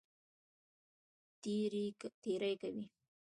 [1.41, 1.85] تېری
[2.59, 2.85] کوي.